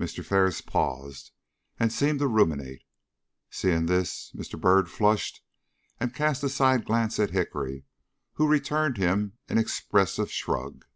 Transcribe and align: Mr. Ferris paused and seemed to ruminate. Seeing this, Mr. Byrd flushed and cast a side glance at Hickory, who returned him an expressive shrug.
Mr. 0.00 0.24
Ferris 0.24 0.60
paused 0.60 1.30
and 1.78 1.92
seemed 1.92 2.18
to 2.18 2.26
ruminate. 2.26 2.82
Seeing 3.50 3.86
this, 3.86 4.32
Mr. 4.34 4.60
Byrd 4.60 4.90
flushed 4.90 5.44
and 6.00 6.12
cast 6.12 6.42
a 6.42 6.48
side 6.48 6.84
glance 6.84 7.20
at 7.20 7.30
Hickory, 7.30 7.84
who 8.32 8.48
returned 8.48 8.96
him 8.96 9.34
an 9.48 9.58
expressive 9.58 10.28
shrug. 10.32 10.86